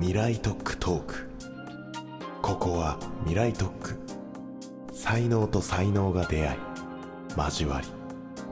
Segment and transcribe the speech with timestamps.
[0.00, 1.28] 未来特区トーク。
[2.40, 3.98] ここは未来特区
[4.92, 6.58] 才能と才能が出会い
[7.36, 7.88] 交わり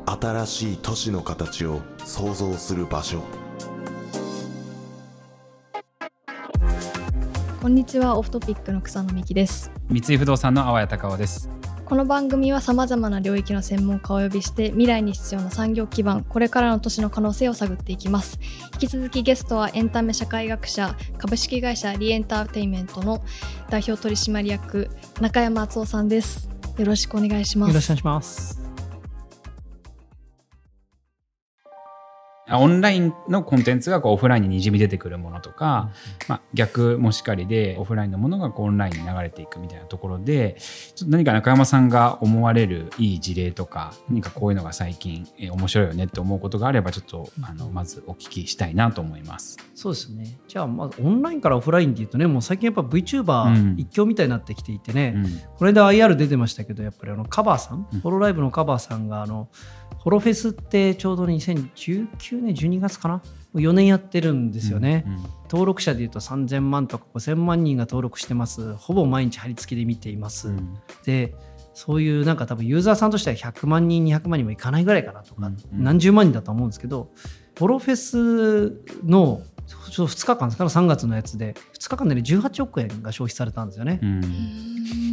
[0.07, 3.23] 新しい都市の形を創造する場所。
[7.63, 8.19] こんにちは。
[8.19, 9.71] オフトピックの草野美希です。
[9.89, 11.49] 三井不動産の淡谷隆夫です
[11.87, 18.41] この番組はさまざまな領域の専門家をお呼びして未来に必要な産業基盤これからの都市の可能性を探っていきます。
[18.75, 23.23] 引き続きゲストはエンタメ社会学者株式会社リエンターテインメントの
[23.71, 26.51] 代表取締役中山敦夫さんです。
[26.77, 27.69] よろしくお願いします。
[27.69, 28.66] よろしくお願いします。
[32.53, 35.91] オンラインのコンテンツがこうオフラインににじみ出てくるものとか、
[36.29, 40.57] まあ、逆もしかりでオフラインのものがこうオンラインに流れていくみたいなところで
[40.95, 49.57] ちょっと何か中山さんが思われるいい事例とか何かこういうのが最近え面白いよねって思うことがあればちょっとあのまずお聞きしたいなと思います。
[49.75, 50.39] そうですね。
[50.47, 55.25] じゃあまずオンラインからオフラインっていうとねもう最近やっぱ VTuber 一強みたいになってきていてね、うん。
[55.59, 58.01] この間 IR 出てましたけどやっぱりあのカバーさん、うん。
[58.01, 59.49] ホロライブのカバーさんがあの
[59.99, 63.23] ホロフェスってちょうど2019年12月かな
[63.55, 65.17] ？4年やってるんですよね、うん
[65.49, 68.75] 登録者でいうと3000万とか5000万人が登録してます。
[68.75, 70.77] ほぼ毎日貼り付けで見ています、うん。
[71.05, 71.37] で
[71.73, 75.85] そういうなんか多分ユーザーさんとしては100万人200万人もいかないぐらいかなとか、うんうん。
[75.85, 77.13] 何十万人だと思うんですけど
[77.61, 84.21] ホロフェスのちょっと2日間ですから3月のやつで2日間でね18億円が消費されたんですよね、うん。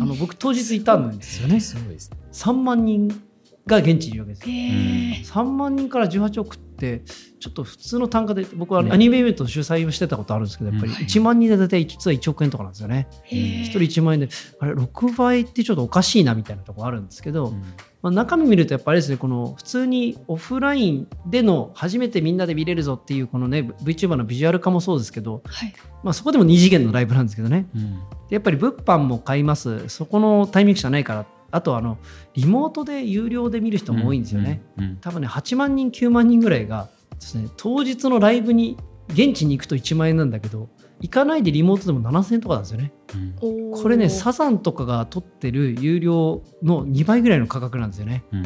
[0.02, 1.60] あの僕当日いたんですよね。
[1.60, 2.18] すごいですね。
[2.32, 3.22] 3万人
[3.66, 7.04] が現地にいるわけですへよー3万人から18億って
[7.40, 8.92] ちょっと普通の単価で僕はね。
[8.92, 13.08] アニメイベントの主催をしてたことあるんですけどやっぱりうん1万人で大体実は1億円とかなんですよね。
[13.24, 13.62] へー。
[13.64, 17.62] 1人1万円であれ6倍ってちょっとおかしいなみたいなところあるんですけど、うん。
[18.02, 25.74] まあ、中身見るとやっぱあれですねこの普通にオフラインでの初めてみんなで見れるぞっていうこのね VTuber のビジュアル化もそうですけど、はい。
[26.04, 27.68] まあ、そこでも2次元のライブなんですけどね。
[27.76, 27.94] うん。
[28.30, 29.90] でやっぱり物販も買います。
[29.90, 32.00] そこのタイミングじゃないからあとあの
[32.34, 38.78] リモートで有料で見る人も多いんですよね、うんうん多分ね8万人9万人ぐらいがですね当日のライブに
[39.10, 40.70] 現地に行くと1万円なんだけど
[41.02, 42.94] 行かないでリモートでも7000円とかなんですよね。
[43.42, 43.72] うん。
[43.72, 48.24] これねサザンとかが取ってる有料の2倍ぐらいの価格なんですよね。
[48.32, 48.42] うん。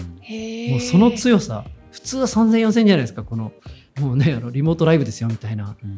[0.72, 1.66] もうその強さ。
[1.92, 3.54] 普通は3000、4000じゃないですか、この、
[4.00, 5.76] もうね、あのリモートライブですよみたいな。
[5.84, 5.98] うん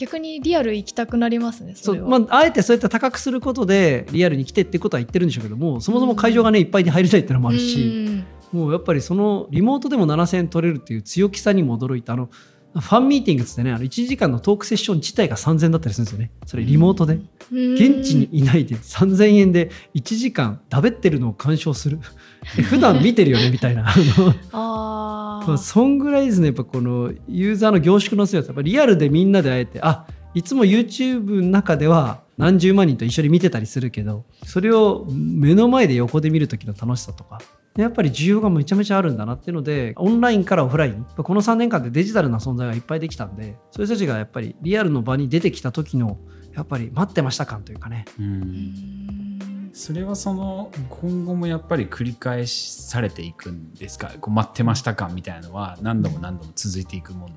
[0.00, 12.30] 逆にリアル行きたくなりますねそうまあ、あえてそうやって高くすることで、リアルに来てってことは言ってるんでしょうけども、そもそも会場がね、いっぱいで入れないっていうのもあるし、もうやっぱりそのリモートでも7000円取れるっていう強気さにも驚いた、あの、
[12.72, 16.30] ファンミーティングっつってね、あの1時間のトークセッション自体が3000円だったりするんですよね。
[16.46, 17.14] それリモートで。
[17.14, 21.98] うん現地にいないで3000円で1時間だべってるのを鑑賞する。
[22.70, 23.88] 普段見てるよねみたいな。
[23.88, 37.40] あの あまあ、そんぐらいですね、やっぱこのユーザーの凝縮の強さ、やっぱリアルでみんなで会えて、あいつも YouTube の中では何十万人と一緒に見てたりするけど、それを目の前で横で見るときの楽しさとか、
[37.76, 46.18] やっぱり需要がめちゃめちゃあるんだなっていうので、オンラインからオフライン、この3年間でデジタルな存在がいっぱいできたんで、そういう人たちがやっぱりリアルの場に出てきた時の、
[46.54, 48.24] やっぱり待ってました感というかね、うん。
[48.24, 54.10] うんそれはその今後もやっぱり繰り返されていくんですか？
[54.20, 57.28] こう待ってました感みたいなのは何度も何度も続いていくも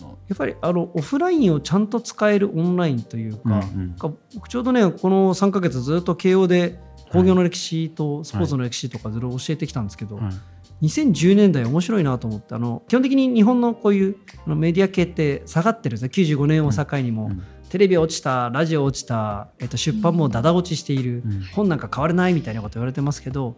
[0.00, 3.94] のやっぱりあのオフラインをちゃんと使えるオンラインというか、うんうん。
[3.98, 6.80] か僕ちょうどねこの3ヶ月ずっと慶応で
[7.12, 10.86] 工業の歴史とスポーツの歴史とかずっと教えてきたんですけど、はい。
[10.86, 16.24] 2010年代面白いなと思ってあの基本的に日本のこういうメディア系って下がってるんですね。
[16.36, 17.42] 95年を境にも、うん
[17.72, 21.40] テレビ落ちたラジオ落ちた、えっと、出版もダダ落ちしている、うん。
[21.54, 23.56] 本なんか変われないみたいなこと言われてますけど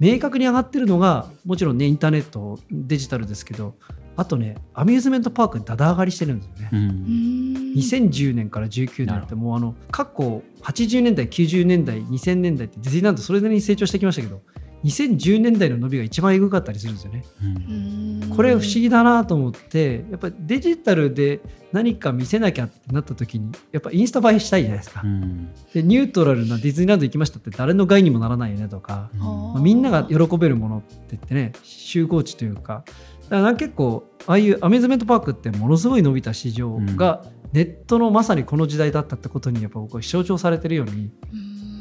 [0.00, 3.74] 明確に上がってるのがもちろんねインターネットデジタルですけど
[4.16, 6.70] あとねアミューズメントパークにダダ上がりしてるんですよね。
[6.72, 6.78] うん。
[6.78, 7.72] うん。
[7.74, 14.40] 2010年から19年ってもうあの過去80年代90年代2000年代ってディズニーランドそれなりに成長してきましたけど
[14.84, 17.24] 2010年代の伸びが一番エグかったりするんですよね。
[17.42, 18.36] うん。
[18.36, 21.40] これ不思議だなと思ってやっぱりデジタルで
[21.72, 25.00] 何か見せなきゃってなった時にやっぱインスタ映えしたいじゃないですか。
[25.02, 25.54] うん。
[25.72, 32.84] でニュートラルなディズニーランド行きましたって誰の害にもならないよねとか、あまあみんなが喜べるものって言ってね集合地というか。
[33.24, 37.24] だからなんか結構ああいうアミューズメントパークってものすごい伸びた市場が
[37.54, 41.10] ネットのまさにこの時代だったってことにやっぱ僕は象徴されてるように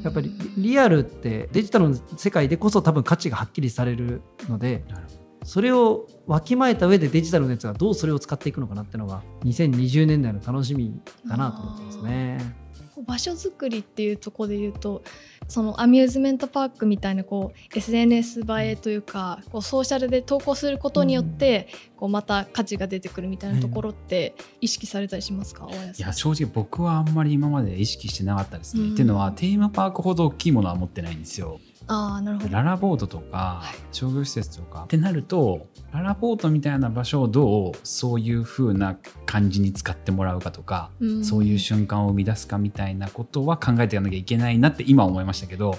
[0.04, 12.64] やっぱりリアルってデジタルの世界でこそ多分価値がはっきりされるのでなるほそれをわきまえた上でデジタルのやつがどうそれを使っていくのかなっていうのが2020年代の楽しみだなと思ってますね。
[13.06, 15.04] 場所づくりっていうところで言うと
[15.48, 25.96] そのアミューズメントパークみたいなこう SNS 映えというかこうソーシャルで投稿することによって、こうまた価値が出てくるみたいなところって意識されたりしますか、大家さん？
[25.96, 28.84] いや正直僕はあんまり今まで意識してなかったですね。
[28.84, 31.60] うんっていうのはテーマパークほど大きいものは持ってないんですよ。
[31.88, 32.54] ああなるほど。
[32.54, 34.84] ララボートとか商業施設とか。
[34.84, 41.26] ってなるとララボートみたいな場所をどうそういう風な感じに使ってもらうかとか、うん。
[41.26, 45.78] そういう瞬間を生み出すかみたいなことは考えていかなきゃいけないなって今思いましたけど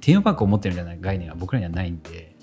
[0.00, 2.37] テーマパークを持ってるみたいな概念は僕らにはないんで。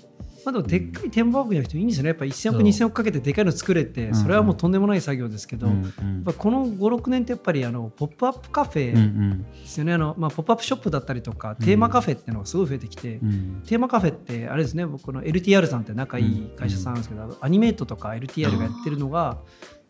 [0.46, 2.08] まあ、でもでっかいテーマパークじゃなくていいんですよね。
[2.10, 2.62] やっぱ1000億そう。
[2.62, 9.42] 2000億かけてでかいの作れてうんそれはもうとんでもない作業ですけど、うんやうんこの56年ってやっぱりあのポップアップカフうんうェん。
[9.42, 13.62] ですよね、あのまあ、ポップアップショップだったりとかテーマカフェっていうのがすごい増えてきて、うん。
[13.66, 19.38] テーマカフェってあれですね僕の LTR さんって仲いい会社さんなんですけど、アニメートとか LTR がやってるのが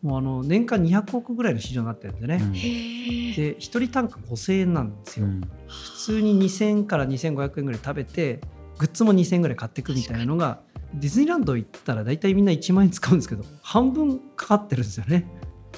[0.01, 2.53] もうあの年間200億ぐらいの市場になってるんでね、うん。
[2.53, 5.41] で1人単価5000円なんですよ、うん。
[5.67, 8.39] 普通に2000から2500円ぐらい食べて
[8.77, 10.59] グッズも2000円ぐらい買っていくみたいなのが
[10.93, 15.27] ディズニーランド行ったら大体みんな1万円使うんですけど半分かかってるんですよね。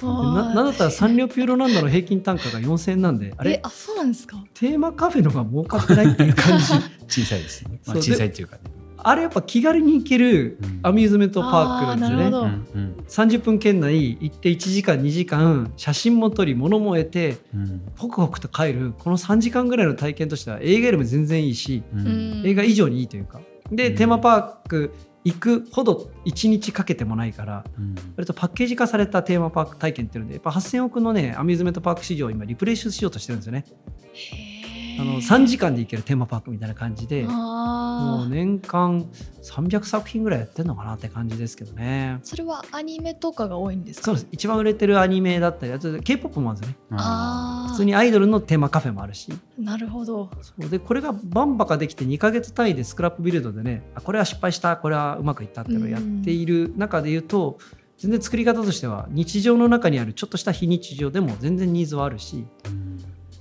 [0.00, 3.52] でななんだったらサンリオピューロランドの平均単価が4000円なんであれ？
[3.52, 4.42] えあそうなんですか？
[4.54, 6.64] テーマカフェのが儲かってないっていう感じ。
[7.22, 7.80] 小さいですね。
[7.86, 8.62] まあ、小さいっていうかね。
[9.02, 10.80] あれやっぱ気軽に行けるうん。
[10.82, 12.32] アミューズメントパークなんですよね、うん
[12.74, 13.04] うん。
[13.08, 17.82] 30分圏内行って1時間2時間写真も撮り物も得てうん。
[17.96, 22.42] ホクホクと帰るこの3時間ぐらいの体験としては映画よりも全然いいしううん。
[22.42, 23.40] ん映画以上にいいというか。
[23.70, 23.96] で、うん。
[23.96, 24.92] テーマパーク
[25.22, 27.94] 行くほど1日かけてもないからうん。
[28.16, 33.64] 割とパッケージ化されたテーマパーク体験っていうのでやっぱ8000億のねアミューズメントパーク市場を今リプレイスしようとしてるんですよね
[35.00, 39.06] あの3時間で行けるテーマパークみたいな感じでもう年間
[39.42, 42.18] 300作品ぐらいやってるのかなって感じですけどね。
[42.22, 44.04] それはアニメとかが多いんですか？
[44.06, 44.26] そうです。
[44.32, 46.98] 一番売れてるアニメだったりあと K-POP もあるんですよね。
[47.70, 49.32] 普通にアイドルのテーマカフェもあるし。
[49.58, 50.30] なるほど。
[50.42, 50.68] そう。
[50.68, 57.58] でこれがバンバカできて2ヶ月単位でスクラップビルドでねあこれは失敗したこれはうまくいったっていうのをやっている中で言うと
[57.98, 62.89] 全然作り方としては日常の中にあるちょっとした非日常でも全然ニーズはあるしうん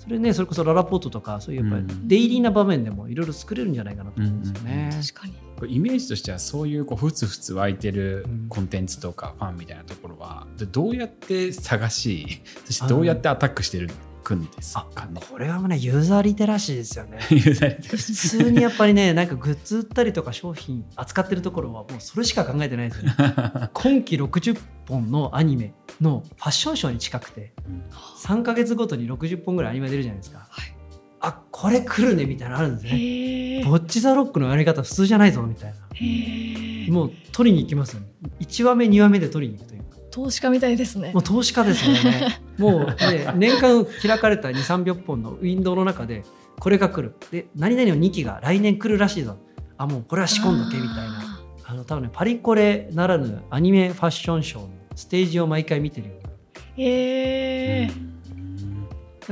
[0.10, 2.08] それねそれこそララポートとかそういうやっぱりうん。
[2.08, 4.90] デイリーな場面でもいろいろ作れるんじゃないかなと思うんですよね。
[4.92, 5.76] 確かに。
[5.76, 8.48] イメージとしてはそういうこうふつふつ湧いてるうん。
[8.50, 13.92] コンテンツとかファンみたいなところはでどうやって探しそしてどうやってアタックしてる
[14.24, 15.22] くんですかね。
[15.30, 17.20] これはもうねユーザーリテラシーですよね。
[17.32, 23.16] ユーザーリテラ普シ通にやっぱりねなんかグッズ売ったりとか商品扱ってるところはもうそれしか考えてないですよね。
[23.18, 27.84] ー 今期60本のアニメのファッションショーに近くてうん
[28.18, 30.48] 3ヶ月ごとに60本ぐらいアニメ出るじゃないですか。
[30.50, 30.76] はい
[31.22, 33.64] あこれ来るねみたいなのあるんですね。
[33.66, 36.94] ボッチ・ザ・ロックのやり方普通じゃないぞみたいな。
[36.94, 38.08] もう取りに行きますよね。
[38.40, 39.89] 1話目2話目で取りに行くというか。
[40.12, 42.42] 投資家みたいですねもう投資家ですよね。
[42.58, 46.24] もうね、年間開かれた2、300本のウィンドウの中で、
[46.60, 47.16] これが来る。
[47.32, 49.38] で、何々の2期が来年来るらしいぞ。
[49.78, 51.42] あ、もうこれは仕込んどけみたいな。
[51.66, 56.30] あの、多分ね、パリコレならぬアニメファッションショーのステージを毎回見てるような。
[56.78, 58.09] へえ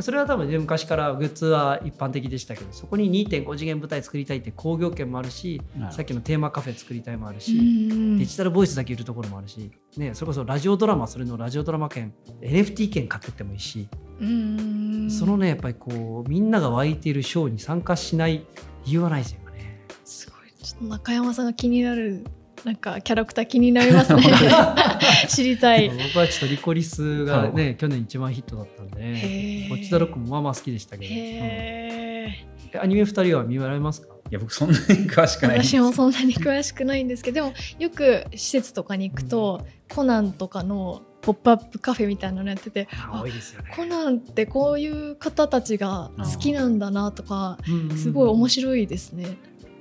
[0.02, 5.62] それは多分ね昔からグッズは一般的でしたけどそこに2.5次元舞台作りたいって工業権もあるし
[5.92, 13.88] さっきのテーマカフェ作りたいもあるうし、んデジタルボイスだけ売るところもあるし、ね、それこそラジオドラマそれのラジオドラマ券 NFT 券買ってってもいいし、
[14.20, 15.10] うん。
[15.10, 18.46] そのねやっぱりこうみんなが湧いているショーに参加しない
[18.86, 19.86] 理由はないですよね。
[20.04, 20.52] すごい。
[20.64, 22.26] ちょっと中山さんが気になる
[22.64, 24.22] なんかキャラクター気になりますね
[25.28, 25.90] 知りたい。
[26.08, 32.82] 僕はちょっとリコリスがはね去年一番ヒットだったんで、こっちザロックもまあまあ好きでしたけど、うん。
[32.82, 34.14] アニメ2人は見られますか？
[34.30, 43.72] いや僕そんなに詳しくない私もそんなに詳しくないんですけどでもよく施設とかに行くと、コナンとかのポップアップカフェみたいなのやっててあ多いですよね。
[43.76, 47.98] コナンってこういう方たちが好きなんだなとかうんうん。
[47.98, 49.38] すごい面白いですね。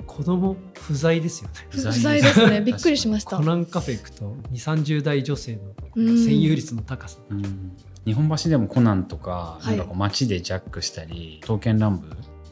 [0.06, 1.54] 子供不在ですよね。
[1.70, 3.42] 不不在在ですねびっくりしましたコ。
[3.42, 5.60] ナンカフェ行くと2、30代女性の
[5.96, 7.18] うん占有率の高さ。
[7.30, 12.02] うん日本橋でもコナンとか,、はいなんかこう街でジャックしたり刀剣乱舞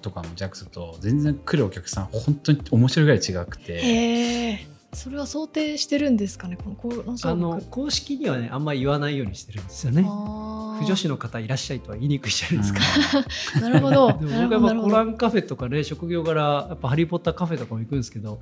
[0.02, 4.66] とかもジャックすると全然来るお客さん本当に面白いぐらい違くて。
[4.94, 6.56] それは想定してるんですかね？
[6.56, 10.02] このこのあの公式にはねあんまり言わないようにしてるんですよね。
[10.02, 12.80] 不女子の方いらっしゃいとは言いにくいじゃないですか。
[13.60, 14.08] なるほど。
[14.08, 14.90] でも僕はやっぱコ。
[14.90, 18.40] ランカフェとかね職業柄やっぱハリー・ポッターカフェとかも行くんですけど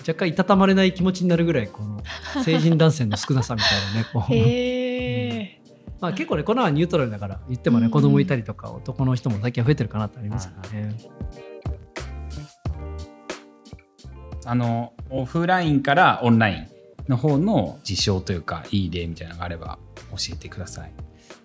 [0.00, 2.02] 若干いたたまれない気持ちになるぐらいこの
[2.44, 5.60] 成人男性の少なさみたいなね こうへえ。
[6.00, 10.96] まあ結構ねコナンはニュートラルだから言ってもねうん子供いたりとか男の人も最近は増えてるかなってありますからね。
[14.44, 16.68] あのオフラインからオンライン
[17.08, 19.78] の方の事象というかいい例みたいなのがあれば
[20.10, 20.92] 教えてください。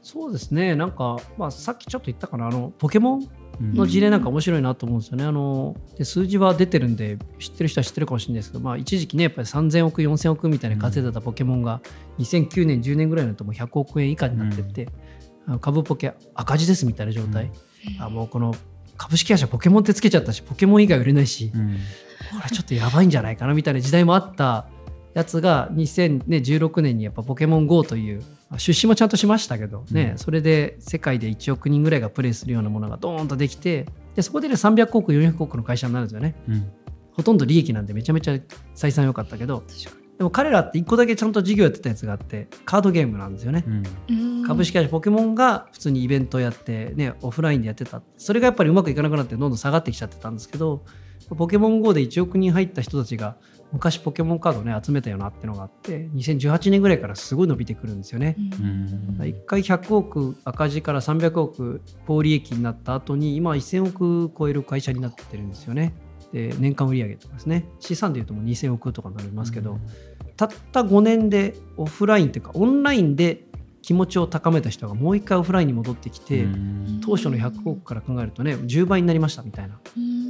[0.02, 0.76] そうですね。
[0.76, 2.48] なんか、まあ、さっきちょっと言ったかな。
[2.48, 5.24] あのポケモンうんの事例なんか面白いなと思うんですよね。
[5.24, 8.52] あので数字は出てるんで知ってる人は知ってるかもしれないです。
[8.52, 11.82] けど、まあ、一時期ねやっぱり3000億4000億みたいに稼いでたポケモンが
[12.20, 14.90] 2009年10年ぐらいになるともう100億円以下になってって、
[15.48, 17.50] あの株ポケ赤字ですみたいな状態、
[18.00, 18.54] あもうこの
[18.98, 21.78] 株式会社ポケモンってつけちゃったしポケモン以外売れないし、うん
[22.38, 24.68] これちょっとやばいんじゃないかなみたいな時代もあった
[25.14, 30.18] やつが2016年にやっぱポケモン GO というまあ出資もちゃんとしましたけどね、うん。
[30.18, 36.36] それで世界で1億人ぐらいがプレイするようなものがドーンとできてでそこでね300億400億の会社になるんですよね。
[36.48, 36.72] うん。
[37.14, 38.38] ほとんど利益なんでめちゃめちゃ
[38.76, 39.64] 採算良かったけど
[40.18, 43.64] でも彼らって1個だけちゃんと事業やってたやつがあってカードゲームなんですよね、
[44.10, 44.44] うん。
[44.46, 48.02] 株式会社ポケモンが普通にイベントやって、ね、オフラインでやってた。
[48.18, 50.84] それがやっぱりうまくいかなくなってどんどん下がってきちゃってたんですけど
[51.36, 53.38] ポケモン GO で1億人入った人たちが
[53.72, 58.36] 昔ポケモンカードね集めたよなってのがあって2018年ぐらいからすごい伸びてくるんですよね。
[58.38, 59.18] うん。
[59.20, 65.94] 1回100億赤字から300億高利益になった後に今1000億超える会社になってるんですよね。
[66.32, 67.66] で年間売上とかですね。
[67.80, 69.80] 資産でいうともう2000億とかになりますけど、
[70.38, 73.46] たった5年でオフラインというかオンラインで
[73.82, 77.02] 気持ちを高めた人がもう一回オフラインに戻ってきて、うん。
[77.04, 79.80] 当初の100億から考えるとね10倍になりましたみたいな。
[79.98, 80.25] うん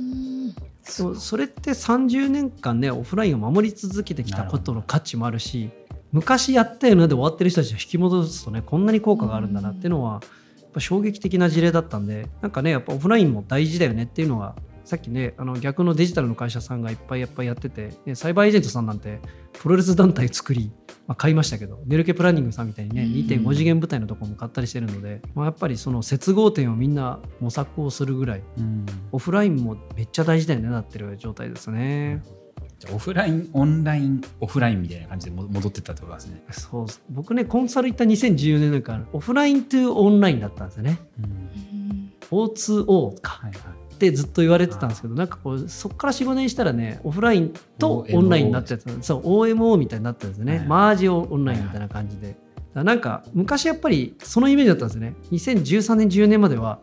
[0.97, 5.71] でもそれって30年間ねオフラインを守り続けてきたことの価値もあるし
[6.11, 10.21] 昔やったよねで終わってる人たちを引き戻すとねこんなに効果があるんだなっていうのは
[10.61, 19.19] やっぱ衝撃的な事例だったんでなんかねやっぱオフラインも大事だよねっていうのがさっきねあの逆のデジタルの会社さんがいっぱいやっぱりやってて、ね、サイバーエージェントさんなんて
[19.53, 20.71] プロレス団体作り、
[21.07, 32.23] まあ、買いましたけどネルケプランニングさんみたいにねうん2.5次元部隊のところも買ったりしてるので、まあ、やっぱりその接合点をみんな模索をするぐらいうんオフラインもめっちゃ大事だよねなってる状態ですね。
[32.79, 36.43] じゃあオフラインオンラインオフラインみたいな感じでも戻ってったってことですね。
[36.51, 40.99] そう僕ねコンサル行った2014年なんかオフライントゥオンラインだったんですよね。
[41.19, 43.84] うん、O2O かはいはい。
[43.95, 49.03] ってずっと言われてたんですけどなんかこうそこから45年したらねオフラインとオンラインになっちゃってた。
[49.03, 50.67] そう OMO みたいになったんですよね、はいはい。
[50.67, 52.37] マージオンラインみたいな感じで、だか
[52.73, 55.15] らなんか昔やっぱりそのイメージだったんですよね。
[55.31, 56.79] 2013年14年までは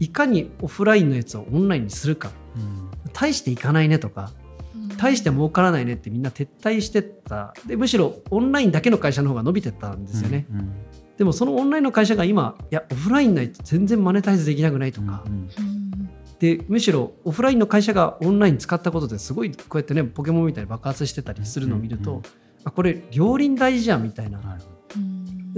[0.00, 2.30] いかにオフラインのやつをオンラインにするか。
[2.56, 2.90] うん。
[3.12, 4.32] 大していかないねとか
[4.96, 7.54] 大して儲からないねってみんな撤退してった。
[7.66, 10.72] でむしろオンラインだけの会社の方が伸びてったんですよね、うん。
[11.16, 15.73] でもそのオンラインの会社が今いやオフラインないと全然マネタイズできなくないとか、うんうん
[16.44, 22.16] でむしろオフラインの会社がオンライン使ったことですごいこうやってねポケモンみたいに爆発してたりするのを見ると、うん。
[22.18, 22.22] うん
[22.66, 24.40] あこれ両輪大事じゃんみたいな。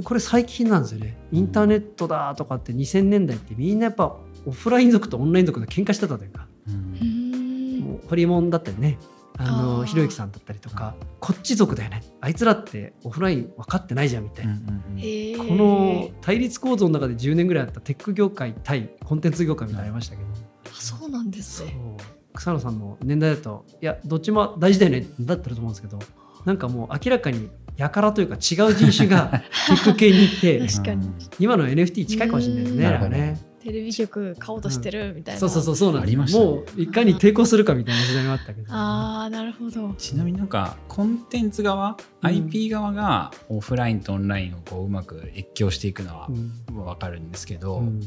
[0.03, 1.17] これ最近なんですよね。
[1.31, 6.49] インターネットだとかって2000年代ってみんなやっぱオフライン族とオンライン族で喧嘩してたというか。
[6.67, 8.99] もうホリモンだったりね。
[9.39, 12.03] あのひろゆきさんだったりとかこっち族だよね。
[12.21, 15.37] あいつらってオフライン分かってないじゃんみたいな、うんうんへー。
[15.37, 21.67] この対立構造の中で10年ぐらいあったテック業界対コンテンツ業界みたいなのありましたけど、あそうなんですそう。
[21.67, 21.97] ね
[22.37, 25.99] 草野さんの年代だといやどっちも大事だよねだったらと思うんですけど
[26.45, 31.11] なんかもう明らかにやからというか違う人種がテック系に行って確かに。
[31.39, 33.41] 今の NFT 近いかもしれないですねね。
[33.63, 36.45] テレビ局買おうとしてるみたいな、そうそうそうそうなんですありましたね。
[36.45, 38.73] もういかに抵抗するかみたいな時代もあったけど。
[38.73, 39.93] ああなるほど。
[39.99, 42.29] ちなみになんかコンテンツ側、うん。
[42.29, 46.53] IP 側がオフラインとオンラインをこううまく越境していくのはうん。
[46.73, 48.01] 分かるんですけど、うん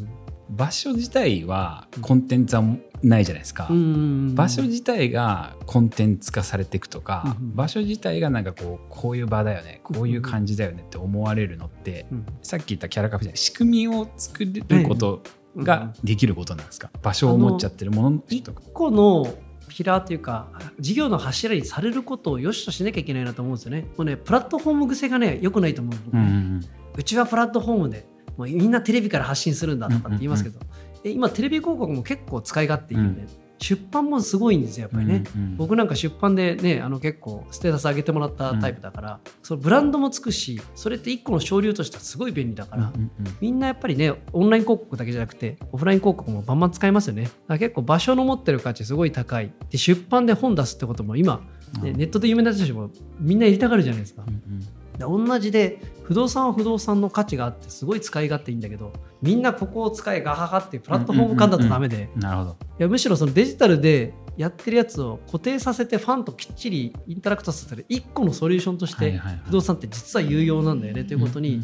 [0.50, 2.64] 場所自体はコンテンツは
[3.04, 15.22] ないじゃないですか、うん場所自体がコンテンツ化されていくとか、うん場所自体がなんかこうこういう場だよねこういう感じだよねって思われるのって、うんさっき言ったキャラカフェじゃない仕組みを作ること
[15.58, 18.62] ができることなんですか、場所を持っちゃってるものの一とか。
[18.74, 19.28] 個の
[19.68, 20.48] ピラーというか
[20.80, 23.82] 事業の柱にされることを良しとしなきゃいけないなと思うんですよね。
[23.98, 26.62] もうねプラットフォーム癖がね良くないと思ううん。
[26.96, 28.06] うちはプラットフォームで
[28.40, 30.60] もうみんなテレビから発信するんだとかって言いますけど、
[31.04, 33.28] え今テレビ広告も結構使い勝手いいよね、
[33.58, 47.24] 出版もすごいんですよやっぱりね、うんうん僕なんか出版でねあの結構ステータス上げてもらったタイプだから、そのブランドもつくしそれって一個の省流としてはすごい便利だから、うんうんみんなやっぱりねオンライン広告だけじゃなくてオフライン広告もバンバン使いますよね。
[47.24, 49.52] だから結構場所の持ってる価値すごい高い。
[49.70, 51.42] で出版で本出すってことも今、
[51.84, 51.98] ねうん。
[51.98, 54.68] ネットで有名な人たちもみんなやりたがるじゃないですか、うんうん
[55.00, 58.92] で同じで不動産は不動産の価値があってすごい使い勝手いいんだけど
[59.22, 62.52] みんなここを使えガハハっていうプラットフォーム感だとダメで、なるほど。
[62.52, 71.62] いやむしろそのデジタルでやってるやつを固定させてファンときっちりインタラクトさせる一個のソリューションとして不動産って実は有用なんだよねということに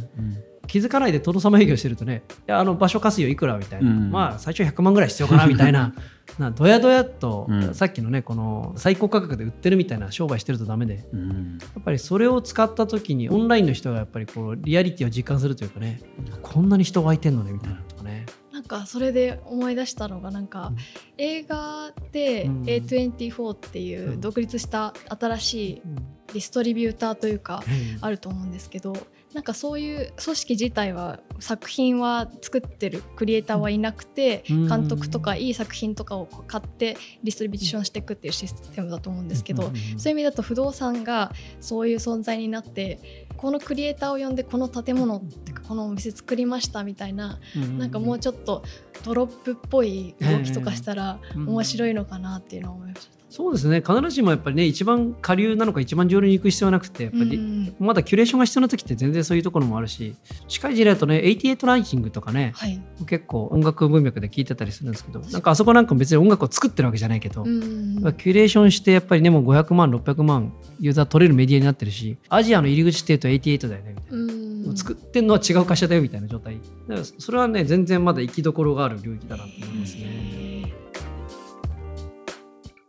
[0.67, 4.12] 気づかないで殿様営業してるとねいやあの場所貸すよいくらみたいな、うん。
[4.12, 5.93] まあ最初100万ぐらい必要かなみたいな。
[6.39, 7.74] などやどやっと、うん。
[7.75, 10.95] さっきのねこの最高価格で売ってるみたいな商売してるとダメで。
[10.95, 11.60] やうん。
[11.79, 16.01] っぱりそれを使った時にオンラインの人がやっぱりこうリアリティを実感するというかね。
[16.41, 18.25] こんなに人湧いてんのねみたいなのとかね。
[18.51, 20.77] なんかそれで思い出したのがなんか、うん。
[21.17, 22.62] 映画でうん。
[22.63, 24.22] A24 っていううん。
[24.22, 25.95] 独立した新しいうん。
[25.95, 27.69] ディストリビューターというかう
[28.01, 28.03] ん。
[28.03, 28.93] あると思うんですけど
[29.36, 34.68] なんかそういう組織自体は作品は作ってるクリエイターはいなくてうん。
[34.70, 47.39] 監督とかいい作品とかを買ってディストリビューションしていくっていうシステムだと思うんですけどそういう意味だと不動産がそういう存在になってこのクリエイターを呼んでこの建物っていうかこのお店作りましたみたいな
[47.77, 48.63] なんかもうちょっと
[49.04, 53.14] ドロップっぽい動きとかしたらうん面白いのかなっていうのを思いました。
[53.29, 53.82] そうですね。
[53.82, 60.15] 必ずしもやっぱりね一番下流なのか一番上流に行く必要はなくてやっぱり、うんまだキュレーションが必要な時って全然そういうところもあるし
[60.48, 74.17] 近い事例だとね88ライティングとかねはい、結構音楽文脈で聞いてたりするんですけどなんかあそこなんかも別に音楽を作ってるわけじゃないけど、キュレーションしてやっぱりねもう500万600万ユーザー取れるメディアになってるしアジアの入り口っていうと88だよねみたいな。
[74.17, 74.77] うん。
[74.77, 76.60] 作ってんのは違う会社だよみたいな状態。
[76.88, 80.74] だからそれはね全然まだ生きどころがある領域だなと思いますね。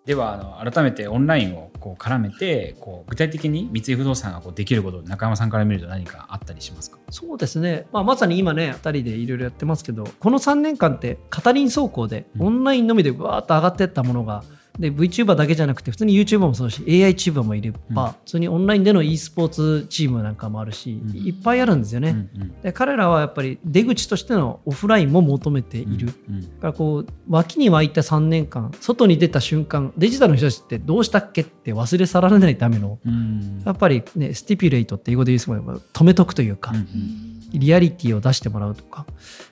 [0.06, 6.98] ではあの改めてオンラインをこう絡めてこう具体的に三井不動産がこうできること中山さんから見ると何かあったりしますか？
[7.10, 12.46] そうですね、まあ、まさに今ね2人でいろいろやってますけどこの3年間って片輪走行でうん。
[12.46, 14.44] オンラインのみでわーっと上がっていったものが
[14.78, 18.10] で VTuber だけじゃなくて普通に YouTuber もそうだし AI チューバーもいれば、うん。
[18.12, 21.16] 普通にオンラインでの e スポーツチームなんかもあるし、うん。
[21.16, 22.60] いっぱいあるんですよね、うんうん。
[22.60, 26.40] で彼らはやっぱり出口としてのオフラインも求めている、うん。
[26.40, 33.62] だからこう脇に湧いた3年間外に出た瞬間デジタルの人たちってどうしたっけって忘れ去られないためのうん。
[33.64, 35.56] やっぱりねスティピュレイトって英語で言うすも
[35.92, 37.26] 止めとくというか、うんうん。
[37.52, 39.06] リアリティを出してもらうとか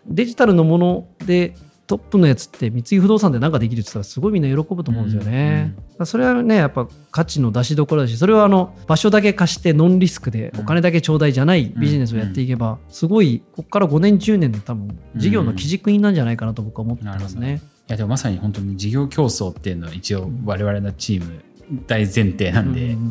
[0.06, 1.54] デジタルのもので
[1.86, 5.74] トップのやつって三井不動産で何かできるって言ったらすごいみんな喜ぶと思うんですよね。
[6.04, 17.60] それはねやっぱ価値の出しどころだしそれはあの場所だけ貸してノンリスクでうんお金だけちょうだいじゃないビジネスをやっていけばすごいここから5年10年の多分事業の基軸になんじゃないかなと僕は思ってますね。
[17.88, 21.44] いやでもまさに本当に事業競争っていうのは一応我々のチーム
[21.86, 23.10] 大前提なんで、うん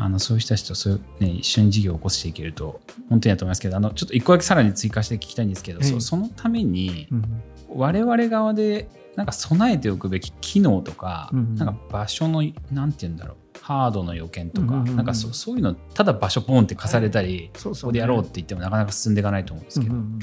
[0.00, 14.96] あのそういう人たちとそういう、ね、一緒に事業を起こしていけると本当にだと思いますけどあのちょっと一個だけさらに追加して聞きたいんですけど、ええそそのためにうん我々側でなんか備えておくべき機能とか、うんなんか場所のなんて言うんだろうハードの予見とか、うんうんうん。
[14.96, 20.20] なんかそそういうのただ場所ポンって貸されたり、そうそうここでやろうって言ってもなかなか進んでいかないと思うんですけど、うんうんうん。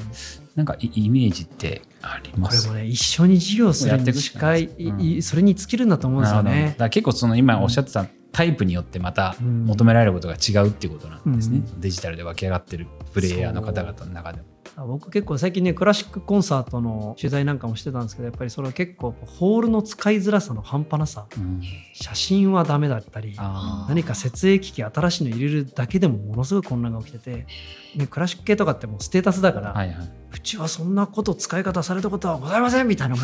[0.56, 2.70] なんかイイメージってあります？
[2.70, 6.68] これもね一緒に事業するやっていに近い、ですいそれに尽きるんだと思うんですよね。
[6.70, 6.84] だか。
[6.86, 9.66] ら結構その今おっしゃってたタイプによってまたうん。
[9.66, 14.55] 求められることが違うっていうことなんですね、うデジタルで湧き上がってるプレイヤーの方々の中でも。
[14.78, 21.28] 僕結構最近ねクラシックコンサートの取材なんかもしてたんですけどやっぱりそれは結構ホールの使いづらさの半端なさ。
[21.38, 21.62] うん。
[21.94, 27.48] 写真はダメだったりあ何か設営機器新しいの入れるだけでもものすごい混乱が起きてて、
[27.96, 29.98] ね、クラシック系とかってもうステータスだから、ーはいはい。
[30.34, 33.16] うちはそんなこと使い方されたことはございませんみたいな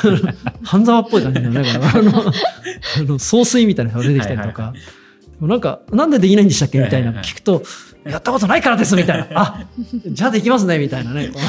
[0.64, 2.32] 半沢っぽい感じのねこれあのあ
[3.02, 4.72] の 総帥みたいなのが出てきたりとか。
[4.72, 4.84] でも
[5.40, 6.78] なんか、なんでできないんでしたっけ？
[6.78, 7.62] みたいなの聞くと、
[8.04, 9.26] やったことないからですみたいな。
[9.34, 9.66] あ、
[10.06, 11.30] じゃあできますねみたいなね。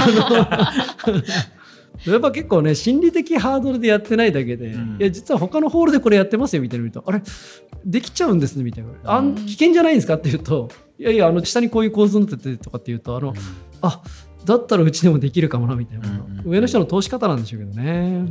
[2.06, 7.21] やっぱ結構ね、心理的ハードルでやってないだけで、うんいや、実は他のホールでこれやってますよみたいなの見ると、あれ、
[7.86, 8.89] できちゃうんですねみたいな。
[9.04, 10.69] あんうん危険じゃないんですかって言うと、
[11.00, 13.34] いやいや、あの下にこういう構図になっててとかって言うと、あの、
[13.82, 14.02] あ
[14.45, 18.26] だったらうちでもできるかもなみたいな、うんうん上の人の通し方なんでしょうけどね。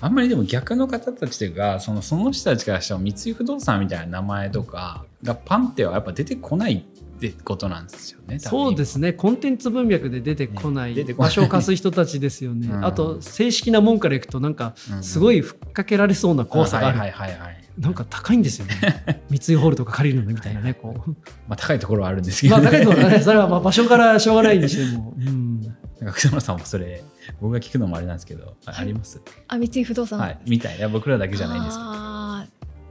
[0.00, 8.38] あんまりでも逆の方たちというかそのその人たちからしても三井不動産みたいな名前とかがパンってはやっぱ出てこないってことなんですよね。
[8.38, 12.68] そうですね、コンテンツ文脈で出てこない、ね場所を貸す人たちですよね。
[12.68, 16.98] うんあと、正式な門からいくと、なんか、うんすごいふっかけられそうな怖さがある。
[16.98, 17.64] はいはいはいはい。
[17.78, 19.22] なんか高いんですよね。
[19.28, 21.10] 三井ホールとか借りるのみたいなね、こう。
[21.46, 25.14] まあ高いところはあるんですけど、まあ、高いところはね、それはまあ場所からしょうがないにしても。
[25.18, 25.60] うん。
[26.00, 27.02] なんか草村さんもそれ
[27.40, 29.20] 僕が聞くのもあれなんですけど、ああります？
[29.48, 30.38] あ三井不動産、はい。
[30.46, 30.78] みたい。
[30.78, 31.90] な僕らだけじゃないんですけど。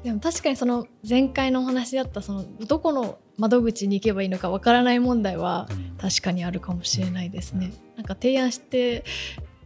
[0.04, 5.98] でも確かにその前回のお話だったそのどこの窓口に行けばいいのかわからない問題はうん。
[5.98, 7.74] 確かにあるかもしれないですね。
[7.98, 9.04] なんか提案して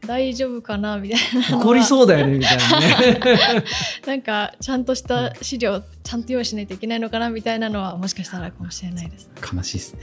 [0.05, 1.19] 大丈夫かなみたい
[1.51, 3.63] な怒りそうだよね、みたいなね。
[4.05, 9.29] なんかちゃんとした資料ちゃんと用意しないといけないのかなみたいなのはもしかしたらかもしれないです。
[9.53, 10.01] 悲しいですね。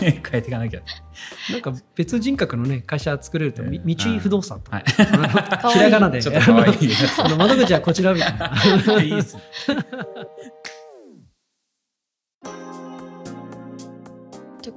[0.00, 0.80] 変えていかなきゃ。
[1.50, 5.72] なんか別人格のね、会社作れると、みうん三井不動産とか、はい。
[5.72, 6.76] ひらがなで、ちょっと可愛い
[7.38, 9.02] 窓口はこちらみたいな。
[9.02, 9.42] いいですね。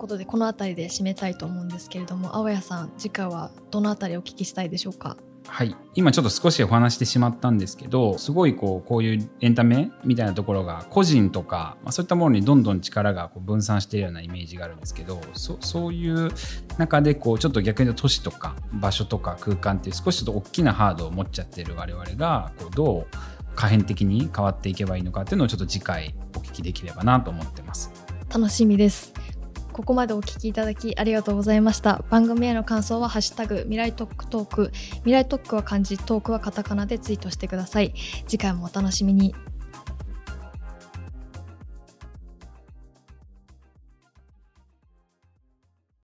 [0.06, 5.18] こことでこの辺りで締めたいと思うんですけれども青谷さん次回はどの辺りお聞きしたいでしょうか？
[5.48, 16.30] はい、今ちょっと少しお話してしまったんですけどすごいこうこういうエンタメみたいなところが個人とか、まあ、そういったものにどんどん力がこう分散しているようなイメージがあるんですけどそそういう
[16.78, 23.18] 中でこうちょっと逆に言うと都市とか場所とか空間っていう少しちょっと大きなハードを持っちゃってる我々がこうどう
[23.56, 27.92] 可変的に変わっていけばいいのかっていうのをちょっと次回お聞きできればなと思ってます。
[28.30, 29.14] 楽しみです
[29.76, 32.06] ここまでお聞きいただきありがとうございました。
[32.10, 34.72] 番組への感想はハッシュタグ未来特区トーク。
[35.00, 37.94] 未来特区は漢字トークはカタカナでツイートしてください。
[38.26, 39.36] 次回もお楽しみに。